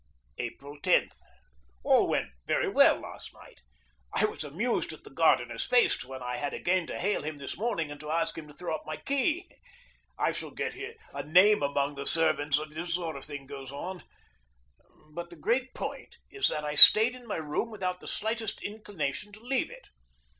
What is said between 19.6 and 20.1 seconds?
it.